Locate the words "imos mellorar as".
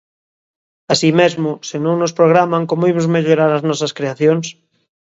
2.91-3.63